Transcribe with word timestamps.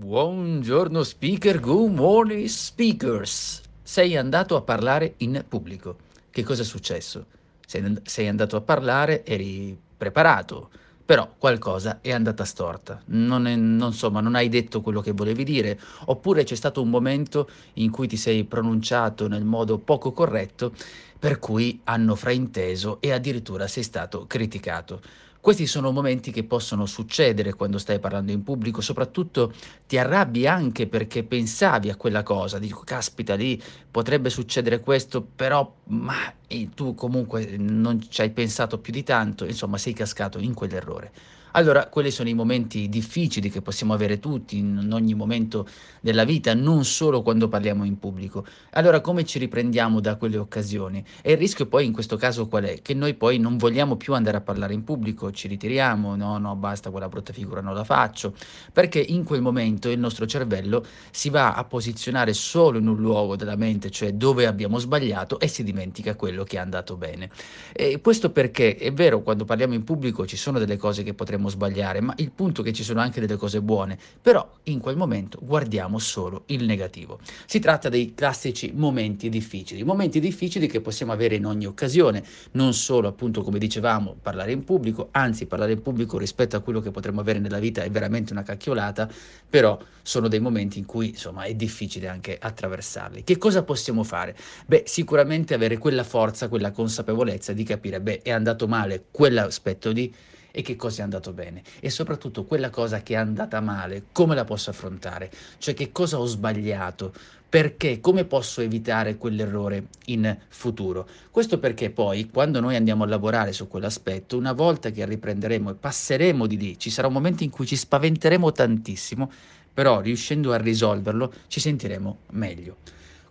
Buongiorno 0.00 1.02
speaker, 1.02 1.60
good 1.60 1.92
morning 1.92 2.46
speakers. 2.46 3.60
Sei 3.82 4.16
andato 4.16 4.56
a 4.56 4.62
parlare 4.62 5.12
in 5.18 5.44
pubblico. 5.46 5.96
Che 6.30 6.42
cosa 6.42 6.62
è 6.62 6.64
successo? 6.64 7.26
Sei, 7.66 7.98
sei 8.04 8.26
andato 8.26 8.56
a 8.56 8.62
parlare, 8.62 9.26
eri 9.26 9.78
preparato, 9.98 10.70
però 11.04 11.34
qualcosa 11.36 11.98
è 12.00 12.12
andata 12.12 12.46
storta. 12.46 13.02
Non, 13.08 13.46
è, 13.46 13.54
non, 13.54 13.88
insomma, 13.88 14.22
non 14.22 14.36
hai 14.36 14.48
detto 14.48 14.80
quello 14.80 15.02
che 15.02 15.12
volevi 15.12 15.44
dire, 15.44 15.78
oppure 16.06 16.44
c'è 16.44 16.54
stato 16.54 16.80
un 16.80 16.88
momento 16.88 17.50
in 17.74 17.90
cui 17.90 18.08
ti 18.08 18.16
sei 18.16 18.44
pronunciato 18.44 19.28
nel 19.28 19.44
modo 19.44 19.76
poco 19.76 20.12
corretto, 20.12 20.72
per 21.18 21.38
cui 21.38 21.78
hanno 21.84 22.14
frainteso 22.14 23.02
e 23.02 23.12
addirittura 23.12 23.66
sei 23.66 23.82
stato 23.82 24.24
criticato. 24.26 25.02
Questi 25.40 25.66
sono 25.66 25.90
momenti 25.90 26.30
che 26.32 26.44
possono 26.44 26.84
succedere 26.84 27.54
quando 27.54 27.78
stai 27.78 27.98
parlando 27.98 28.30
in 28.30 28.42
pubblico, 28.42 28.82
soprattutto 28.82 29.54
ti 29.86 29.96
arrabbi 29.96 30.46
anche 30.46 30.86
perché 30.86 31.24
pensavi 31.24 31.88
a 31.88 31.96
quella 31.96 32.22
cosa, 32.22 32.58
dico 32.58 32.82
caspita 32.84 33.36
lì 33.36 33.60
potrebbe 33.90 34.28
succedere 34.28 34.80
questo, 34.80 35.22
però 35.22 35.76
ma 35.84 36.34
tu 36.74 36.94
comunque 36.94 37.56
non 37.56 38.00
ci 38.08 38.20
hai 38.20 38.30
pensato 38.30 38.78
più 38.78 38.92
di 38.92 39.02
tanto, 39.02 39.44
insomma 39.44 39.78
sei 39.78 39.92
cascato 39.92 40.38
in 40.38 40.54
quell'errore. 40.54 41.12
Allora, 41.52 41.86
quelli 41.88 42.10
sono 42.12 42.28
i 42.28 42.34
momenti 42.34 42.88
difficili 42.88 43.50
che 43.50 43.60
possiamo 43.60 43.92
avere 43.92 44.20
tutti 44.20 44.58
in 44.58 44.88
ogni 44.92 45.14
momento 45.14 45.66
della 46.00 46.24
vita, 46.24 46.54
non 46.54 46.84
solo 46.84 47.22
quando 47.22 47.48
parliamo 47.48 47.84
in 47.84 47.98
pubblico. 47.98 48.46
Allora, 48.70 49.00
come 49.00 49.24
ci 49.24 49.40
riprendiamo 49.40 50.00
da 50.00 50.14
quelle 50.14 50.36
occasioni? 50.36 51.04
E 51.22 51.32
il 51.32 51.38
rischio 51.38 51.66
poi 51.66 51.86
in 51.86 51.92
questo 51.92 52.16
caso 52.16 52.46
qual 52.46 52.64
è? 52.64 52.82
Che 52.82 52.94
noi 52.94 53.14
poi 53.14 53.38
non 53.38 53.56
vogliamo 53.56 53.96
più 53.96 54.14
andare 54.14 54.36
a 54.36 54.40
parlare 54.40 54.74
in 54.74 54.84
pubblico, 54.84 55.32
ci 55.32 55.48
ritiriamo, 55.48 56.14
no, 56.14 56.38
no, 56.38 56.54
basta 56.54 56.90
quella 56.90 57.08
brutta 57.08 57.32
figura, 57.32 57.60
non 57.60 57.74
la 57.74 57.84
faccio, 57.84 58.34
perché 58.72 59.00
in 59.00 59.24
quel 59.24 59.42
momento 59.42 59.90
il 59.90 59.98
nostro 59.98 60.26
cervello 60.26 60.84
si 61.10 61.30
va 61.30 61.54
a 61.54 61.64
posizionare 61.64 62.32
solo 62.32 62.78
in 62.78 62.86
un 62.86 62.96
luogo 62.96 63.34
della 63.34 63.56
mente, 63.56 63.90
cioè 63.90 64.12
dove 64.12 64.46
abbiamo 64.46 64.78
sbagliato 64.78 65.40
e 65.40 65.48
si 65.48 65.64
dimentica 65.64 66.14
quello 66.14 66.39
che 66.44 66.56
è 66.56 66.60
andato 66.60 66.96
bene. 66.96 67.30
E 67.72 68.00
questo 68.00 68.30
perché 68.30 68.76
è 68.76 68.92
vero, 68.92 69.22
quando 69.22 69.44
parliamo 69.44 69.74
in 69.74 69.84
pubblico 69.84 70.26
ci 70.26 70.36
sono 70.36 70.58
delle 70.58 70.76
cose 70.76 71.02
che 71.02 71.14
potremmo 71.14 71.48
sbagliare, 71.48 72.00
ma 72.00 72.14
il 72.16 72.30
punto 72.30 72.60
è 72.60 72.64
che 72.64 72.72
ci 72.72 72.82
sono 72.82 73.00
anche 73.00 73.20
delle 73.20 73.36
cose 73.36 73.60
buone, 73.60 73.98
però 74.20 74.48
in 74.64 74.80
quel 74.80 74.96
momento 74.96 75.38
guardiamo 75.42 75.98
solo 75.98 76.42
il 76.46 76.64
negativo. 76.64 77.18
Si 77.46 77.58
tratta 77.58 77.88
dei 77.88 78.14
classici 78.14 78.72
momenti 78.74 79.28
difficili, 79.28 79.82
momenti 79.82 80.20
difficili 80.20 80.66
che 80.66 80.80
possiamo 80.80 81.12
avere 81.12 81.34
in 81.36 81.46
ogni 81.46 81.66
occasione, 81.66 82.22
non 82.52 82.74
solo 82.74 83.08
appunto 83.08 83.42
come 83.42 83.58
dicevamo 83.58 84.16
parlare 84.20 84.52
in 84.52 84.64
pubblico, 84.64 85.08
anzi 85.12 85.46
parlare 85.46 85.72
in 85.72 85.82
pubblico 85.82 86.18
rispetto 86.18 86.56
a 86.56 86.60
quello 86.60 86.80
che 86.80 86.90
potremmo 86.90 87.20
avere 87.20 87.38
nella 87.38 87.58
vita 87.58 87.82
è 87.82 87.90
veramente 87.90 88.32
una 88.32 88.42
cacchiolata, 88.42 89.08
però 89.48 89.78
sono 90.02 90.28
dei 90.28 90.40
momenti 90.40 90.78
in 90.78 90.86
cui 90.86 91.08
insomma 91.08 91.42
è 91.44 91.54
difficile 91.54 92.08
anche 92.08 92.36
attraversarli. 92.40 93.24
Che 93.24 93.38
cosa 93.38 93.62
possiamo 93.62 94.02
fare? 94.02 94.36
Beh, 94.66 94.84
sicuramente 94.86 95.54
avere 95.54 95.78
quella 95.78 96.04
forza, 96.04 96.29
quella 96.48 96.70
consapevolezza 96.70 97.52
di 97.52 97.64
capire, 97.64 98.00
beh, 98.00 98.22
è 98.22 98.30
andato 98.30 98.66
male 98.68 99.04
quell'aspetto 99.10 99.92
di 99.92 100.12
e 100.52 100.62
che 100.62 100.76
cosa 100.76 101.00
è 101.00 101.04
andato 101.04 101.32
bene 101.32 101.62
e 101.78 101.90
soprattutto 101.90 102.44
quella 102.44 102.70
cosa 102.70 103.02
che 103.02 103.14
è 103.14 103.16
andata 103.16 103.60
male, 103.60 104.04
come 104.12 104.34
la 104.34 104.44
posso 104.44 104.70
affrontare, 104.70 105.30
cioè 105.58 105.74
che 105.74 105.92
cosa 105.92 106.18
ho 106.18 106.26
sbagliato, 106.26 107.12
perché, 107.50 107.98
come 107.98 108.24
posso 108.24 108.60
evitare 108.60 109.16
quell'errore 109.16 109.88
in 110.06 110.36
futuro. 110.48 111.08
Questo 111.32 111.58
perché 111.58 111.90
poi 111.90 112.30
quando 112.30 112.60
noi 112.60 112.76
andiamo 112.76 113.02
a 113.02 113.08
lavorare 113.08 113.52
su 113.52 113.66
quell'aspetto, 113.66 114.36
una 114.36 114.52
volta 114.52 114.90
che 114.90 115.04
riprenderemo 115.04 115.70
e 115.70 115.74
passeremo 115.74 116.46
di 116.46 116.56
lì, 116.56 116.78
ci 116.78 116.90
sarà 116.90 117.08
un 117.08 117.12
momento 117.12 117.42
in 117.42 117.50
cui 117.50 117.66
ci 117.66 117.74
spaventeremo 117.74 118.52
tantissimo, 118.52 119.30
però 119.74 120.00
riuscendo 120.00 120.52
a 120.52 120.58
risolverlo 120.58 121.32
ci 121.48 121.58
sentiremo 121.58 122.18
meglio. 122.30 122.76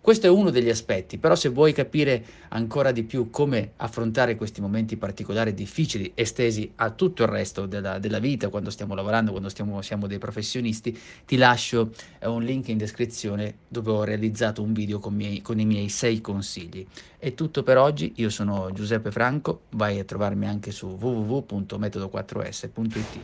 Questo 0.02 0.28
è 0.28 0.30
uno 0.30 0.50
degli 0.50 0.70
aspetti, 0.70 1.18
però 1.18 1.36
se 1.36 1.50
vuoi 1.50 1.74
capire 1.74 2.24
ancora 2.50 2.92
di 2.92 3.04
più 3.04 3.30
come 3.30 3.72
affrontare 3.78 4.36
questi 4.38 4.62
momenti 4.62 4.96
particolari 4.96 5.54
difficili, 5.54 6.14
estesi 6.16 6.72
a 6.76 6.92
tutto 6.92 7.24
il 7.24 7.30
resto 7.30 7.66
della, 7.66 8.00
della 8.00 8.20
vita, 8.20 8.48
quando 8.48 8.70
stiamo 8.70 8.96
lavorando, 8.96 9.32
quando 9.32 9.50
stiamo, 9.50 9.82
siamo 9.82 10.08
dei 10.08 10.18
professionisti, 10.18 10.98
ti 11.26 11.36
lascio 11.36 11.92
eh, 12.20 12.28
un 12.28 12.44
link 12.44 12.70
in 12.70 12.78
descrizione 12.78 13.56
dove 13.68 13.92
ho 13.92 14.04
realizzato 14.04 14.64
un 14.64 14.72
video 14.72 15.00
con, 15.00 15.14
miei, 15.14 15.42
con 15.42 15.60
i 15.60 15.66
miei 15.66 15.90
sei 15.90 16.22
consigli. 16.22 16.88
È 17.18 17.34
tutto 17.34 17.64
per 17.64 17.78
oggi, 17.78 18.14
io 18.16 18.30
sono 18.30 18.72
Giuseppe 18.72 19.12
Franco, 19.12 19.64
vai 19.72 20.00
a 20.00 20.06
trovarmi 20.06 20.48
anche 20.48 20.72
su 20.72 20.98
www.metodo4s.it. 21.00 23.20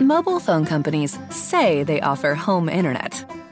Mobile 0.00 0.40
phone 0.40 0.64
companies 0.64 1.16
say 1.30 1.84
they 1.84 2.00
offer 2.00 2.34
home 2.34 2.68
internet. 2.68 3.33